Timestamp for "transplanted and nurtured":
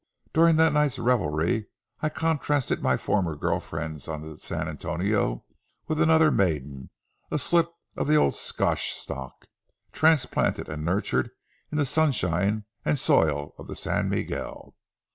9.91-11.29